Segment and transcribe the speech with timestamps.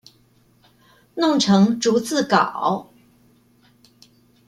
[1.13, 2.89] 弄成逐字稿